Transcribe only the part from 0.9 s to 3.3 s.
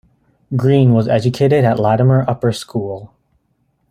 was educated at Latymer Upper School.